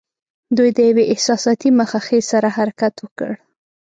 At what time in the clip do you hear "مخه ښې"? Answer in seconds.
1.79-2.19